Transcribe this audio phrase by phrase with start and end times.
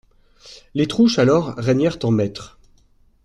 [0.73, 2.57] Les Trouche alors régnèrent en maîtres.